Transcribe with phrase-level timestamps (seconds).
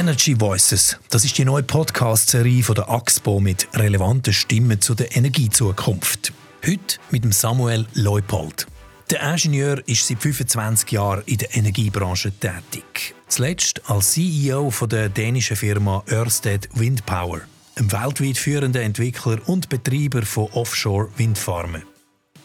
[0.00, 5.14] Energy Voices, das ist die neue Podcast-Serie von der AXPO mit relevanten Stimmen zu der
[5.14, 6.32] Energiezukunft.
[6.66, 8.66] Heute mit dem Samuel Leupold.
[9.10, 13.14] Der Ingenieur ist seit 25 Jahren in der Energiebranche tätig.
[13.28, 17.42] Zuletzt als CEO von der dänischen Firma Ørsted Windpower,
[17.76, 21.82] einem weltweit führenden Entwickler und Betreiber von Offshore-Windfarmen.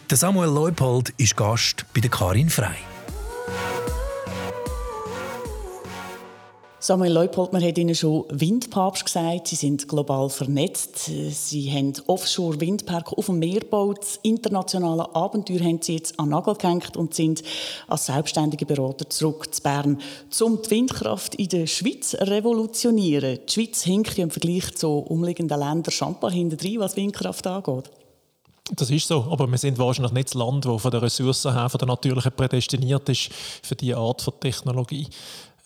[0.09, 2.75] Der Samuel Leupold ist Gast bei der Karin Frei.
[6.85, 9.47] Samuel Leupold, man hat Ihnen schon Windpapst gesagt.
[9.47, 11.09] Sie sind global vernetzt.
[11.31, 14.01] Sie haben Offshore-Windpark auf dem Meer gebaut.
[14.01, 17.41] Das internationale Abenteuer haben Sie jetzt an Nagel gehängt und sind
[17.87, 19.99] als selbstständige Berater zurück zu Bern,
[20.41, 23.39] um die Windkraft in der Schweiz zu revolutionieren.
[23.49, 27.89] Die Schweiz hinkt im Vergleich zu umliegenden Ländern Champa hinten was Windkraft angeht.
[28.75, 31.67] Das ist so, aber wir sind wahrscheinlich nicht das Land, das von der Ressourcen her,
[31.67, 33.29] von der natürlichen prädestiniert ist
[33.63, 35.07] für diese Art von Technologie.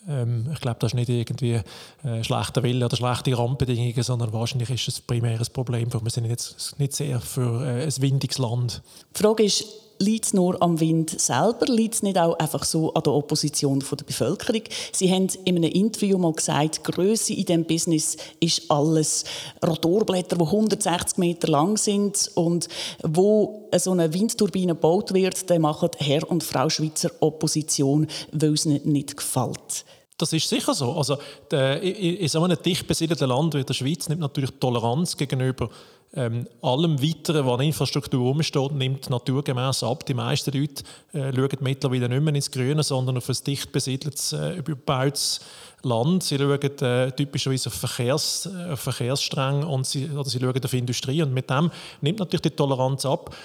[0.09, 1.62] Ähm, ich glaube, das ist nicht irgendwie
[2.04, 5.91] äh, schlechter Wille oder schlechte Randbedingungen, sondern wahrscheinlich ist es ein primäres Problem.
[5.93, 8.82] Wir sind jetzt nicht sehr für äh, ein windiges Land.
[9.15, 9.65] Die Frage ist,
[9.99, 11.65] liegt es nur am Wind selber?
[11.68, 14.63] Liegt es nicht auch einfach so an der Opposition von der Bevölkerung?
[14.91, 19.26] Sie haben in einem Interview mal gesagt, Größe in diesem Business ist alles.
[19.65, 22.68] Rotorblätter, die 160 Meter lang sind und
[23.04, 28.65] wo so eine Windturbine gebaut wird, dann machen Herr und Frau Schweizer Opposition, weil es
[28.65, 29.85] ihnen nicht gefällt.
[30.20, 30.95] Das ist sicher so.
[30.95, 31.17] Also,
[31.49, 35.70] der, in so einem dicht besiedelten Land wie der Schweiz nimmt natürlich Toleranz gegenüber
[36.13, 40.05] ähm, allem Weiteren, was an Infrastruktur rumsteht, nimmt naturgemäß ab.
[40.05, 44.34] Die meisten Leute äh, schauen mittlerweile nicht mehr ins Grüne, sondern auf ein dicht besiedeltes,
[44.34, 45.40] äh, überbautes
[45.84, 46.23] Land.
[46.23, 51.21] Sie schauen äh, typischerweise auf, Verkehrs, äh, Verkehrsstränge und sie, oder sie schauen auf Industrie.
[51.21, 51.70] Und mit dem
[52.01, 53.35] nimmt natürlich die Toleranz ab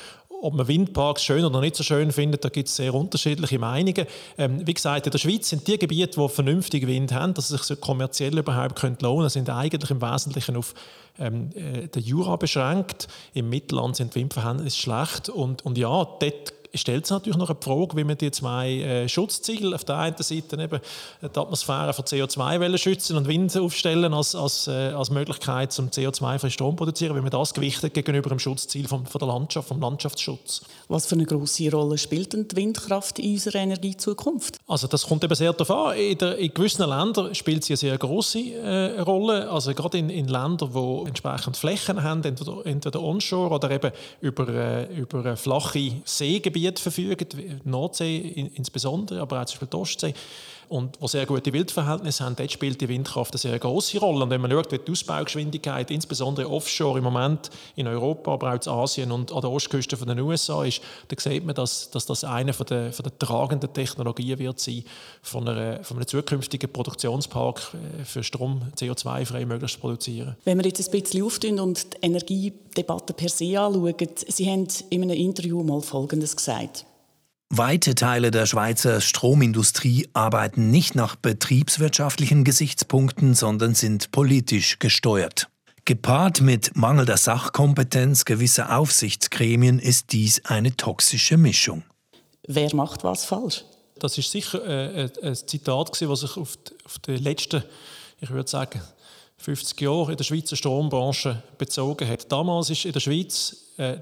[0.43, 4.07] ob man Windparks schön oder nicht so schön findet, da gibt es sehr unterschiedliche Meinungen.
[4.39, 7.67] Ähm, wie gesagt, in der Schweiz sind die Gebiete, die vernünftig Wind haben, dass es
[7.67, 10.75] sich kommerziell überhaupt lohnen können, sind eigentlich im Wesentlichen auf
[11.19, 13.09] ähm, äh, den Jura beschränkt.
[13.33, 17.59] Im Mittelland sind die Windverhältnisse schlecht und, und ja, dort stellt es natürlich noch eine
[17.61, 20.81] Frage, wie man die zwei äh, Schutzziele auf der einen Seite eben
[21.23, 26.51] die Atmosphäre von CO2 schützen und Wind aufstellen als, als, äh, als Möglichkeit zum CO2-freien
[26.51, 30.63] Strom produzieren, wie man das gewichtet gegenüber dem Schutzziel vom, von der Landschaft, vom Landschaftsschutz.
[30.89, 34.57] Was für eine große Rolle spielt denn die Windkraft in unserer Energiezukunft?
[34.67, 35.97] Also das kommt eben sehr darauf an.
[35.97, 39.51] In, der, in gewissen Ländern spielt sie eine sehr große äh, Rolle.
[39.51, 44.49] Also gerade in, in Ländern, die entsprechend Flächen haben, entweder, entweder onshore oder eben über,
[44.49, 50.15] äh, über flache Seegebiete Gebiete verfügen, die Nordsee insbesondere, aber auch zum Beispiel die Ostsee,
[50.75, 54.25] und wo sehr gute Wildverhältnisse haben, dort spielt die Windkraft eine sehr große Rolle.
[54.25, 58.67] Und wenn man schaut, wie die Ausbaugeschwindigkeit insbesondere offshore im Moment in Europa, aber auch
[58.67, 62.25] in Asien und an der Ostküste den USA ist, dann sieht man, dass, dass das
[62.25, 64.83] eine von der, von der tragenden Technologien wird sein,
[65.23, 67.61] von, einer, von einem zukünftigen Produktionspark
[68.01, 70.35] äh, für Strom CO2-frei möglichst zu produzieren.
[70.43, 73.95] Wenn wir jetzt ein bisschen auftun und die Energiedebatte per se anschauen,
[74.27, 76.85] Sie haben in einem Interview mal Folgendes gesagt.
[77.51, 85.49] Weite Teile der Schweizer Stromindustrie arbeiten nicht nach betriebswirtschaftlichen Gesichtspunkten, sondern sind politisch gesteuert.
[85.85, 91.85] Gepaart mit mangelnder Sachkompetenz gewisser Aufsichtsgremien ist dies eine toxische Mischung.
[92.47, 93.65] Wer macht was falsch?
[93.99, 96.57] Das ist sicher äh, ein Zitat, das sich auf
[97.07, 97.63] die, letzten,
[98.21, 98.81] ich würde sagen,
[99.37, 102.33] 50 Jahre in der Schweizer Strombranche bezogen hat.
[102.33, 103.99] Damals ist in der Schweiz äh,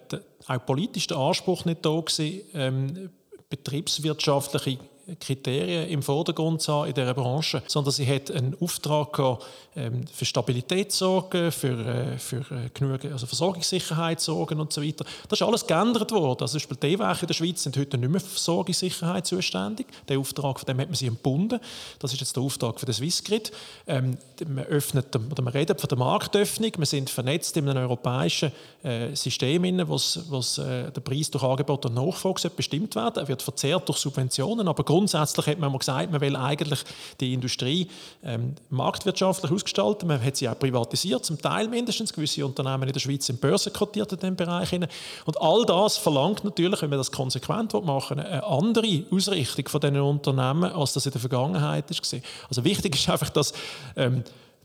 [0.46, 3.10] auch politisch der Anspruch nicht da gewesen, ähm,
[3.52, 4.78] betriebswirtschaftliche
[5.20, 10.26] Kriterien im Vordergrund sah in dieser Branche, sondern sie hat einen Auftrag gehabt, ähm, für
[10.26, 15.06] Stabilität sorgen, für, äh, für äh, genug also Versorgungssicherheit sorgen und so weiter.
[15.28, 16.42] Das ist alles geändert worden.
[16.42, 19.86] Also zum Beispiel die Werke in der Schweiz sind heute nicht mehr für Versorgungssicherheit zuständig.
[20.08, 21.58] Der Auftrag, von dem hat man sie entbunden.
[22.00, 23.50] Das ist jetzt der Auftrag für den Swissgrid.
[23.86, 26.72] Ähm, man öffnet, oder man redet von der Marktöffnung.
[26.76, 28.52] Wir sind vernetzt in einem europäischen
[28.82, 33.22] äh, System, wo äh, der Preis durch Angebot und Nachfrage bestimmt werden.
[33.22, 36.80] Er wird verzehrt durch Subventionen, aber grundsätzlich hat man mal gesagt, man will eigentlich
[37.20, 37.88] die Industrie
[38.22, 40.06] ähm, marktwirtschaftlich ausgestalten.
[40.06, 42.12] Man hat sie auch privatisiert, zum Teil mindestens.
[42.12, 44.72] Gewisse Unternehmen in der Schweiz sind börsenkotiert in diesem Bereich.
[44.72, 49.80] Und all das verlangt natürlich, wenn man das konsequent machen will, eine andere Ausrichtung von
[49.80, 52.20] diesen Unternehmen, als das in der Vergangenheit war.
[52.48, 53.52] Also wichtig ist einfach, dass
[53.96, 54.22] ähm,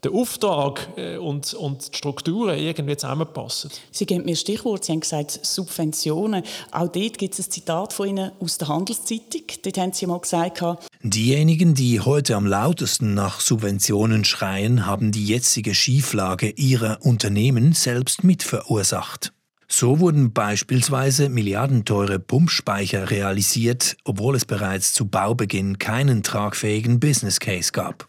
[0.08, 3.72] der Auftrag äh, und, und die Strukturen irgendwie zusammenpassen.
[3.92, 6.44] Sie geben mir Stichwort, Sie haben gesagt Subventionen.
[6.72, 9.44] Auch dort gibt es ein Zitat von Ihnen aus der Handelszeitung.
[9.64, 10.64] Dort haben Sie mal gesagt...
[11.04, 18.24] Diejenigen, die heute am lautesten nach Subventionen schreien, haben die jetzige Schieflage ihrer Unternehmen selbst
[18.24, 19.34] mitverursacht.
[19.68, 27.72] So wurden beispielsweise milliardenteure Pumpspeicher realisiert, obwohl es bereits zu Baubeginn keinen tragfähigen Business Case
[27.74, 28.08] gab.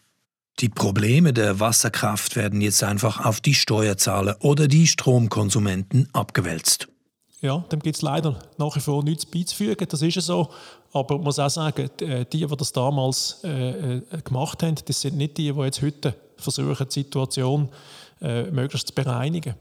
[0.61, 6.89] Die Probleme der Wasserkraft werden jetzt einfach auf die Steuerzahler oder die Stromkonsumenten abgewälzt.
[7.41, 10.49] Ja, dem gibt es leider nach wie vor nichts beizufügen, das ist so.
[10.93, 15.17] Aber man muss auch sagen, die, die das damals äh, äh, gemacht haben, das sind
[15.17, 17.69] nicht die, die jetzt heute versuchen, die Situation
[18.21, 19.55] äh, möglichst zu bereinigen.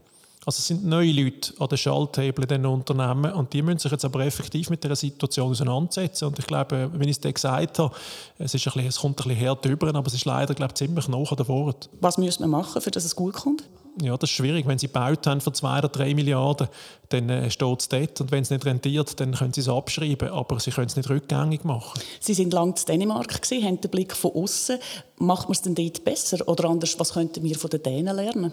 [0.46, 3.92] Also es sind neue Leute an den Schalthebeln in diesen Unternehmen und die müssen sich
[3.92, 6.26] jetzt aber effektiv mit der Situation auseinandersetzen.
[6.26, 7.94] Und ich glaube, wie ich es gesagt habe,
[8.38, 10.72] es, ist ein bisschen, es kommt ein bisschen hart drüber, aber es ist leider glaube
[10.72, 11.90] ich, ziemlich der Wort.
[12.00, 13.64] Was müsste man machen, für dass es gut kommt?
[14.00, 14.66] Ja, das ist schwierig.
[14.66, 16.68] Wenn sie gebaut haben für zwei oder drei Milliarden,
[17.08, 18.20] dann äh, steht es dort.
[18.20, 20.28] Und wenn es nicht rentiert, dann können sie es abschreiben.
[20.28, 22.00] Aber sie können es nicht rückgängig machen.
[22.20, 24.78] Sie sind lange in Dänemark, gewesen, haben den Blick von außen.
[25.16, 26.46] Macht man es denn dort besser?
[26.46, 28.52] Oder anders, was könnten wir von den Dänen lernen?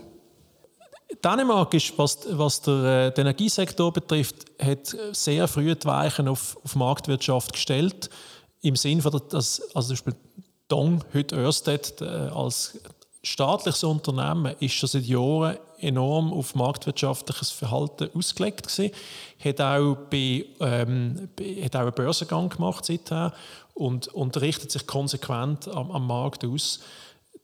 [1.24, 6.58] Dänemark ist, was, was der, äh, den Energiesektor betrifft, hat sehr früh die Weichen auf,
[6.64, 8.10] auf Marktwirtschaft gestellt.
[8.62, 10.16] Im Sinne von, dass also zum Beispiel
[10.68, 12.80] Dong, heute Ørsted, äh, als
[13.22, 18.92] staatliches Unternehmen ist schon seit Jahren enorm auf marktwirtschaftliches Verhalten ausgelegt gewesen.
[19.44, 21.30] Hat auch, bei, ähm,
[21.62, 23.34] hat auch einen Börsengang gemacht seither
[23.74, 26.80] und, und richtet sich konsequent am, am Markt aus.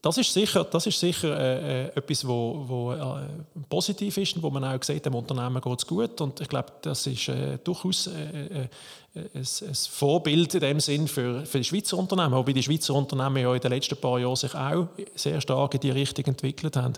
[0.02, 3.28] Das ist sicher, das ist sicher äh, äh, etwas, wo, wo äh,
[3.70, 6.20] positiv ist und wo man auch sieht, dem Unternehmen geht es gut.
[6.22, 8.68] Und ich glaube, das ist äh, durchaus äh, äh,
[9.14, 13.38] ein, ein, Vorbild in dem Sinn für, für die Schweizer Unternehmen, wobei die Schweizer Unternehmen
[13.38, 16.94] ja in den letzten paar Jahren sich auch sehr stark in die Richtung entwickelt haben.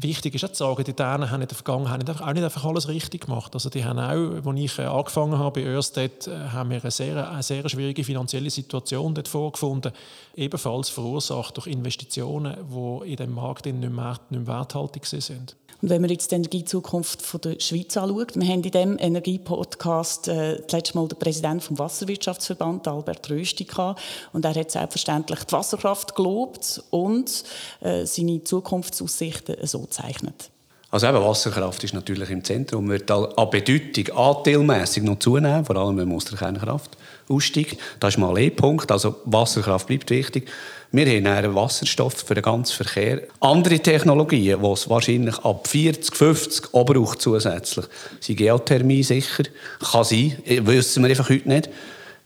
[0.00, 2.86] Wichtig ist auch zu sagen, die Dänen haben in der Vergangenheit auch nicht einfach alles
[2.86, 3.52] richtig gemacht.
[3.54, 6.90] Also die haben auch, als ich äh, angefangen habe bei Ørsted, äh, haben wir eine
[6.92, 9.90] sehr, eine sehr schwierige finanzielle Situation dort vorgefunden,
[10.36, 15.56] ebenfalls verursacht durch Investitionen, die in dem Markt nicht mehr, nicht mehr werthaltig sind.
[15.80, 20.26] Und wenn man jetzt die Energiezukunft von der Schweiz anschaut, wir haben in diesem Energiepodcast
[20.26, 24.00] äh, das letzte Mal den Präsidenten vom Wasserwirtschaftsverband, Albert Rösti, gehabt,
[24.32, 27.44] und er hat selbstverständlich die Wasserkraft gelobt und
[27.80, 30.50] äh, seine Zukunftsaussichten so gezeichnet.
[30.90, 35.98] Also eben Wasserkraft ist natürlich im Zentrum, wird an Bedeutung anteilmässig noch zunehmen, vor allem
[35.98, 36.96] wenn man aus der Kernkraft
[37.28, 37.78] aussteigt.
[38.00, 40.48] Das ist mal ein Punkt, also Wasserkraft bleibt wichtig.
[40.90, 43.20] Wir haben einen Wasserstoff für den ganzen Verkehr.
[43.40, 47.84] Andere Technologien, die es wahrscheinlich ab 40, 50 auch braucht zusätzlich,
[48.20, 49.44] sind Geothermie sicher.
[49.92, 51.68] Kann sein, wissen wir einfach heute nicht.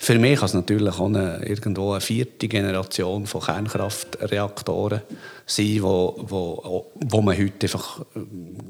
[0.02, 5.02] Für mich kann es natürlich auch eine, irgendwo eine vierte Generation von Kernkraftreaktoren
[5.46, 8.04] sein, wo, wo, wo man heute einfach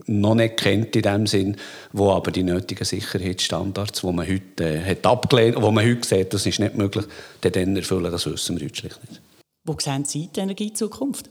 [0.04, 1.56] noch nicht kennt in dem Sinn,
[1.90, 6.34] wo aber die nötigen Sicherheitsstandards, die man heute äh, hat abgelehnt, wo man heute sieht,
[6.34, 7.06] das ist nicht möglich,
[7.40, 9.22] dann erfüllen, das wissen wir heute schlicht nicht.
[9.64, 11.30] Wo sehen Sie die Energiezukunft?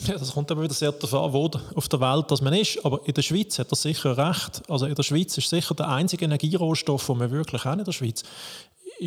[0.00, 2.84] Ja, das kommt immer wieder sehr darauf an, wo auf der Welt dass man ist.
[2.84, 4.62] Aber in der Schweiz hat er sicher recht.
[4.68, 7.92] Also in der Schweiz ist sicher der einzige Energierohstoff, den wir wirklich haben in der
[7.92, 8.24] Schweiz,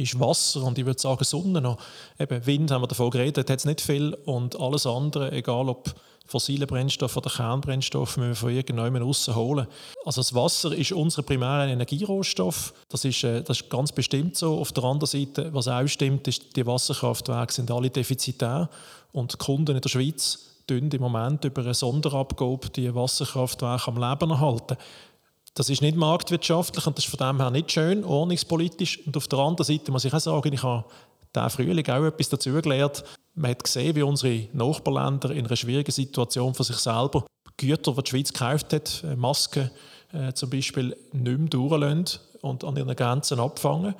[0.01, 1.77] ist Wasser und ich würde sagen Sonne noch.
[2.19, 5.93] Eben Wind haben wir davon geredet, hat es nicht viel und alles andere, egal ob
[6.25, 9.67] fossile Brennstoffe oder Kernbrennstoffe, müssen wir von irgendjemandem rausholen.
[10.05, 12.73] Also das Wasser ist unser primärer Energierohstoff.
[12.89, 14.57] Das ist, äh, das ist ganz bestimmt so.
[14.57, 18.69] Auf der anderen Seite, was auch stimmt, ist, die Wasserkraftwerke sind alle defizitär
[19.11, 23.97] und die Kunden in der Schweiz tun im Moment über eine Sonderabgabe die Wasserkraftwerke am
[23.97, 24.77] Leben erhalten.
[25.55, 28.99] Das ist nicht marktwirtschaftlich und das ist von dem her nicht schön, ordnungspolitisch.
[29.05, 30.83] Und auf der anderen Seite muss ich auch sagen, ich habe
[31.33, 33.05] diesen Frühling auch etwas dazu gelernt.
[33.35, 37.25] Man hat gesehen, wie unsere Nachbarländer in einer schwierigen Situation für sich selber
[37.55, 39.71] Güter, die die Schweiz gekauft hat, äh, Masken
[40.11, 43.95] äh, zum Beispiel, nicht mehr durchlassen und an ihren Grenzen abfangen.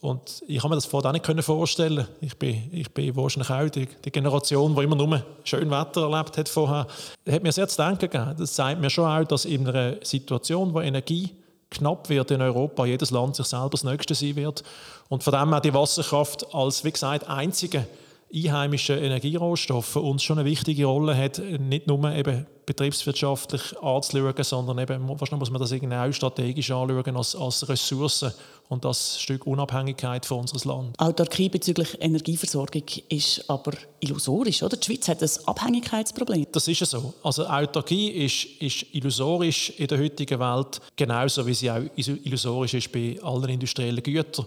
[0.00, 3.68] Und ich habe mir das vorher auch nicht vorstellen Ich bin, ich bin wahrscheinlich auch
[3.68, 6.86] die, die Generation, die immer nur schön Wetter erlebt hat vorher.
[7.24, 8.34] Das hat mir sehr zu denken gegeben.
[8.38, 11.30] Das zeigt mir schon auch, dass in einer Situation, wo Energie
[11.70, 14.64] knapp wird in Europa, jedes Land sich selber das Nächste sein wird.
[15.08, 17.86] Und von dem her die Wasserkraft als, wie gesagt, einzige
[18.32, 25.08] einheimische Energierohstoffe uns schon eine wichtige Rolle hat, nicht nur eben betriebswirtschaftlich anzuschauen, sondern eben,
[25.08, 28.26] wahrscheinlich muss man das irgendwie auch strategisch anschauen als, als Ressource
[28.68, 30.96] und das Stück Unabhängigkeit von unseres Landes.
[30.98, 34.76] Autarkie bezüglich Energieversorgung ist aber illusorisch, oder?
[34.76, 36.46] Die Schweiz hat ein Abhängigkeitsproblem.
[36.52, 37.12] Das ist so.
[37.24, 42.92] Also Autarkie ist, ist illusorisch in der heutigen Welt, genauso wie sie auch illusorisch ist
[42.92, 44.46] bei allen industriellen Gütern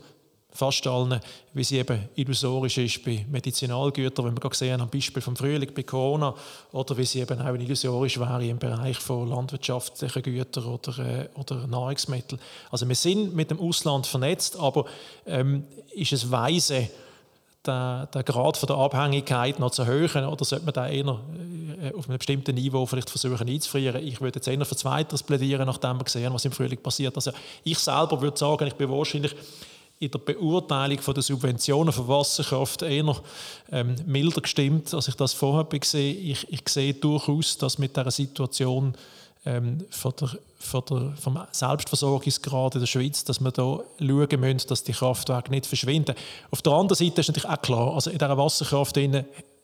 [0.54, 1.20] fast allen,
[1.54, 5.72] wie sie eben illusorisch ist bei Medizinalgütern, wenn wir gerade sehen am Beispiel vom Frühling
[5.74, 6.34] bei Corona,
[6.72, 11.68] oder wie sie eben auch illusorisch wäre im Bereich von landwirtschaftlichen Gütern oder, äh, oder
[11.68, 12.40] Nahrungsmitteln.
[12.72, 14.86] Also wir sind mit dem Ausland vernetzt, aber
[15.26, 16.90] ähm, ist es weise,
[17.66, 21.18] den, den Grad von der Abhängigkeit noch zu erhöhen oder sollte man da eher
[21.82, 24.06] äh, auf einem bestimmten Niveau vielleicht versuchen einzufrieren?
[24.06, 27.16] Ich würde jetzt eher für Zweiteres plädieren, nachdem wir gesehen was im Frühling passiert.
[27.16, 27.32] Also
[27.64, 29.34] ich selber würde sagen, ich bin wahrscheinlich
[30.00, 33.16] in der Beurteilung von der Subventionen für Wasserkraft eher
[33.72, 38.12] ähm, milder gestimmt, als ich das vorher gesehen ich, ich sehe durchaus, dass mit dieser
[38.12, 38.96] Situation
[39.46, 44.68] ähm, von der, von der, vom Selbstversorgungsgrad in der Schweiz, dass wir da schauen müssen,
[44.68, 46.16] dass die Kraftwerke nicht verschwinden.
[46.52, 48.98] Auf der anderen Seite ist natürlich auch klar, also in dieser Wasserkraft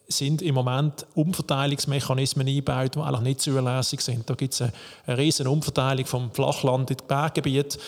[0.07, 4.29] sind im Moment Umverteilungsmechanismen eingebaut, die eigentlich nicht zulässig sind.
[4.29, 4.73] Da gibt es eine,
[5.05, 7.79] eine riesige Umverteilung vom Flachland in die Berggebiete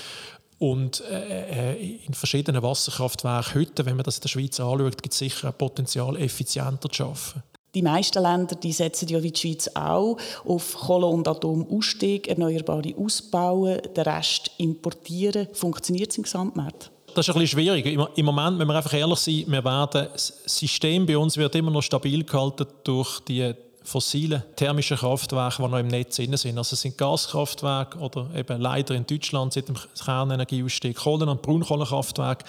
[0.62, 5.12] und äh, äh, in verschiedenen Wasserkraftwerken heute, wenn man das in der Schweiz anschaut, gibt
[5.12, 7.44] es sicher ein Potenzial, effizienter zu arbeiten.
[7.74, 12.94] Die meisten Länder die setzen ja wie die Schweiz auch auf Kohle- und Atomausstieg, Erneuerbare
[12.96, 15.48] ausbauen, den Rest importieren.
[15.54, 16.92] Funktioniert es im Gesamtmarkt?
[17.16, 17.86] Das ist ein bisschen schwierig.
[17.88, 21.72] Im Moment, wenn wir einfach ehrlich sind, wir werden, das System bei uns wird immer
[21.72, 23.52] noch stabil gehalten durch die
[23.84, 26.34] fossilen thermischen Kraftwerke, die noch im Netz sind.
[26.34, 32.46] Also es sind Gaskraftwerke oder eben leider in Deutschland seit dem Kernenergieausstieg Kohlen- und Braunkohlekraftwerke,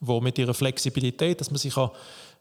[0.00, 1.74] die mit ihrer Flexibilität, dass man sich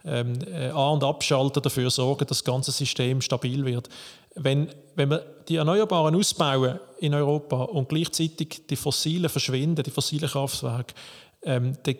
[0.05, 3.89] ähm, äh, an- und abschalten, dafür sorgen, dass das ganze System stabil wird.
[4.35, 10.29] Wenn, wenn wir die Erneuerbaren ausbauen in Europa und gleichzeitig die fossilen verschwinden, die fossilen
[10.29, 10.93] Kraftwerke,
[11.43, 11.95] ähm, dann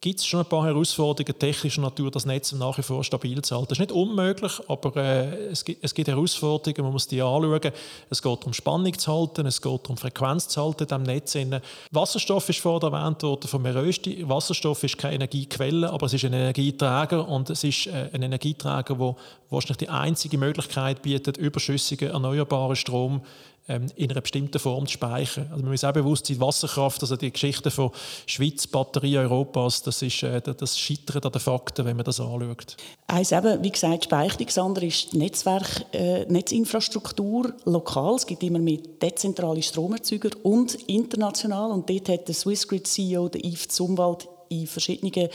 [0.00, 3.56] gibt es schon ein paar Herausforderungen technischer Natur, das Netz nach wie vor stabil zu
[3.56, 3.68] halten.
[3.68, 7.72] Das ist nicht unmöglich, aber äh, es, gibt, es, gibt, Herausforderungen, man muss die anschauen.
[8.08, 11.62] Es geht darum, Spannung zu halten, es geht darum, Frequenz zu halten in diesem Netz.
[11.90, 14.28] Wasserstoff ist vorher erwähnt worden von Merösti.
[14.28, 18.94] Wasserstoff ist keine Energiequelle, aber es ist ein Energieträger und es ist äh, ein Energieträger,
[18.94, 19.16] der
[19.50, 23.22] wahrscheinlich die einzige Möglichkeit bietet, überschüssigen erneuerbaren Strom
[23.68, 25.46] in einer bestimmten Form zu speichern.
[25.50, 27.90] Also man muss auch bewusst sein, Wasserkraft, also die Geschichte von
[28.26, 32.76] Schweiz, Batterie Europas, das ist äh, das Scheitern an den Fakten, wenn man das anschaut.
[33.06, 38.14] Eins eben, wie gesagt, Speicherung, das andere ist Netzwerk, äh, Netzinfrastruktur lokal.
[38.16, 41.70] Es gibt immer mehr dezentrale Stromerzeuger und international.
[41.70, 45.28] Und dort hat der Swissgrid-CEO, der Yves Zumwald, in verschiedenen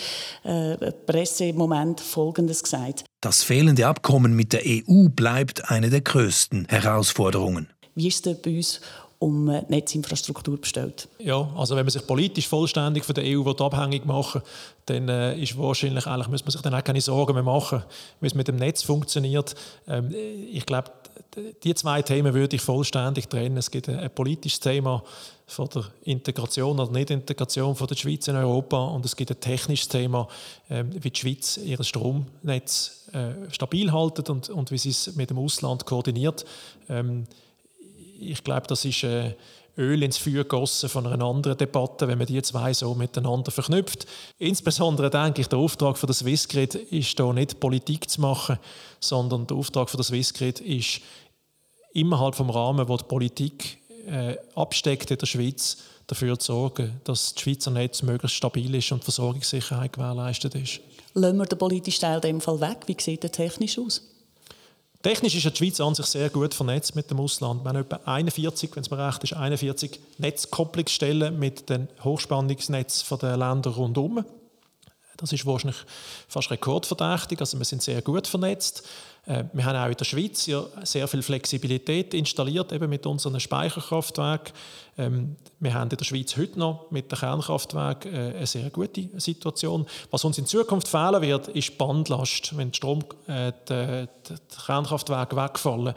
[0.44, 3.04] äh, Pressemomenten Folgendes gesagt.
[3.22, 8.56] Das fehlende Abkommen mit der EU bleibt eine der größten Herausforderungen wie ist es bei
[8.56, 8.82] uns
[9.20, 11.08] um Netzinfrastruktur bestellt?
[11.20, 14.50] Ja, also wenn man sich politisch vollständig von der EU abhängig machen will,
[14.86, 17.84] dann äh, ist wahrscheinlich, eigentlich muss man sich dann auch keine Sorgen mehr machen,
[18.20, 19.56] wie es mit dem Netz funktioniert.
[19.88, 20.14] Ähm,
[20.52, 20.92] ich glaube,
[21.64, 23.58] die zwei Themen würde ich vollständig trennen.
[23.58, 25.04] Es gibt ein, ein politisches Thema
[25.48, 30.28] von der Integration oder Nicht-Integration der Schweiz in Europa und es gibt ein technisches Thema,
[30.68, 35.30] äh, wie die Schweiz ihr Stromnetz äh, stabil haltet und, und wie sie es mit
[35.30, 36.46] dem Ausland koordiniert.
[36.90, 37.26] Ähm,
[38.32, 39.36] ich glaube, das ist äh,
[39.78, 44.06] Öl ins Feuer gegossen von einer anderen Debatte, wenn man die zwei so miteinander verknüpft.
[44.38, 48.60] Insbesondere denke ich, der Auftrag von der Swissgrid ist da nicht Politik zu machen,
[49.00, 51.02] sondern der Auftrag von der Swissgrid ist
[51.94, 55.78] innerhalb vom Rahmen, wo die Politik äh, absteckt in der Schweiz,
[56.08, 60.82] dafür zu sorgen, dass das Schweizer Netz möglichst stabil ist und die Versorgungssicherheit gewährleistet ist.
[61.14, 62.80] Lassen wir den politischen Teil in dem Fall weg.
[62.88, 64.02] Wie sieht der technisch aus?
[65.04, 67.66] Technisch ist die Schweiz an sich sehr gut vernetzt mit dem Ausland.
[67.66, 73.36] Wir haben etwa 41, wenn es mir recht ist, 41 Netzkopplungsstellen mit den Hochspannungsnetzen der
[73.36, 74.24] Länder rundherum.
[75.18, 75.78] Das ist wahrscheinlich
[76.28, 77.40] fast rekordverdächtig.
[77.40, 78.84] Also wir sind sehr gut vernetzt.
[79.26, 80.50] Äh, wir haben auch in der Schweiz
[80.84, 84.54] sehr viel Flexibilität installiert, eben mit unseren Speicherkraftwerken.
[84.98, 89.10] Ähm, wir haben in der Schweiz heute noch mit den Kernkraftwerken äh, eine sehr gute
[89.20, 89.86] Situation.
[90.12, 95.36] Was uns in Zukunft fehlen wird, ist Bandlast, wenn die, Strom, äh, die, die Kernkraftwerke
[95.36, 95.94] wegfallen.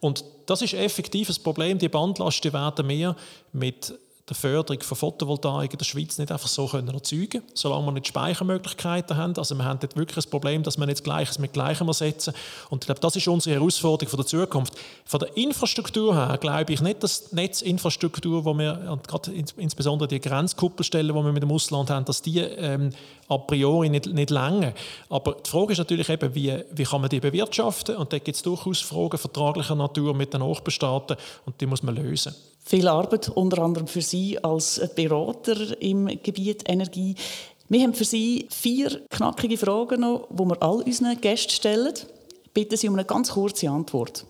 [0.00, 1.78] Und das ist effektiv ein Problem.
[1.78, 3.16] Die Bandlasten werden mehr
[3.52, 3.94] mit
[4.28, 8.08] der Förderung von Photovoltaik in der Schweiz nicht einfach so können erzeugen solange wir nicht
[8.08, 9.36] Speichermöglichkeiten haben.
[9.36, 12.34] Also wir haben dort wirklich ein Problem, dass wir nicht Gleiches mit Gleichem ersetzen.
[12.68, 14.72] Und ich glaube, das ist unsere Herausforderung für die Zukunft.
[15.04, 20.08] Von der Infrastruktur her glaube ich nicht, dass die Netzinfrastruktur, wo wir, und gerade insbesondere
[20.08, 22.90] die Grenzkuppelstellen, die wir mit dem Ausland haben, dass die ähm,
[23.28, 24.72] a priori nicht, nicht länger.
[25.08, 27.96] Aber die Frage ist natürlich eben, wie, wie kann man die bewirtschaften?
[27.96, 31.94] Und da gibt es durchaus Fragen vertraglicher Natur mit den Nachbarstaaten und die muss man
[31.94, 32.34] lösen
[32.66, 37.14] viel Arbeit, unter anderem für Sie als Berater im Gebiet Energie.
[37.68, 41.94] Wir haben für Sie vier knackige Fragen noch, die wir all unseren Gästen stellen.
[42.52, 44.26] Bitte Sie um eine ganz kurze Antwort.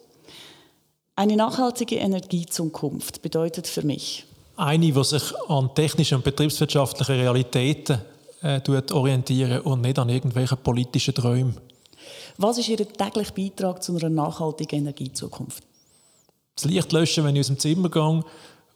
[1.16, 4.26] Eine nachhaltige Energiezukunft bedeutet für mich?
[4.56, 8.00] Eine, die sich an technischen und betriebswirtschaftlichen Realitäten
[8.42, 8.60] äh,
[8.92, 11.56] orientieren und nicht an irgendwelchen politischen Träumen.
[12.36, 15.62] Was ist Ihr täglicher Beitrag zu einer nachhaltigen Energiezukunft?
[16.56, 18.24] Das Licht löschen, wenn ich aus dem Zimmer gehe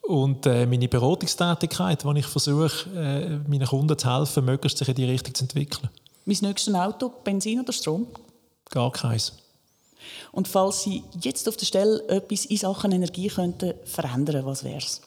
[0.02, 4.94] und äh, meine Beratungstätigkeit, wo ich versuche, äh, meinen Kunden zu helfen, möglichst sich in
[4.94, 5.88] die Richtung zu entwickeln.
[6.25, 8.06] Mein nächstes Auto, Benzin oder Strom?
[8.68, 9.32] Gar keins.
[10.32, 14.78] Und falls Sie jetzt auf der Stelle etwas in Sachen Energie könnten verändern, was wäre
[14.78, 15.00] es?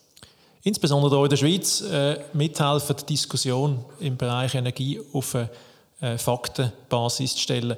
[0.64, 5.50] insbesondere hier in der Schweiz äh, mithelfen, die Diskussion im Bereich Energie auf eine
[6.02, 7.78] äh, Faktenbasis zu stellen.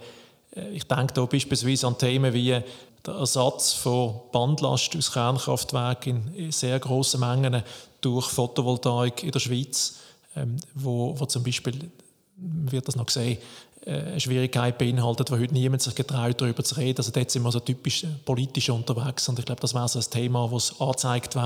[0.55, 2.61] Äh, ich denke da beispielsweise an Themen wie
[3.05, 7.63] der Ersatz von Bandlast aus Kernkraftwerken in sehr grossen Mengen
[8.01, 9.97] durch Photovoltaik in der Schweiz,
[10.35, 11.91] ähm, wo, wo zum Beispiel,
[12.37, 13.37] wird das noch gesehen,
[13.85, 16.97] äh, eine Schwierigkeit beinhaltet, wo heute niemand sich getraut, darüber zu reden.
[16.97, 19.99] Also dort sind wir so typisch äh, politisch unterwegs und ich glaube, das wäre so
[19.99, 21.37] ein Thema, wo es angezeigt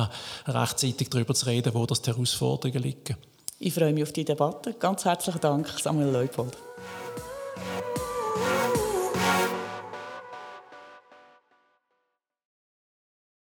[0.47, 3.17] rechtzeitig darüber zu reden, wo das die Herausforderungen liegen.
[3.59, 4.73] Ich freue mich auf die Debatte.
[4.73, 6.57] Ganz herzlichen Dank, Samuel Leupold.